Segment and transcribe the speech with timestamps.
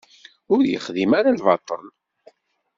[0.53, 1.85] Ur yexdim ara lbaṭel.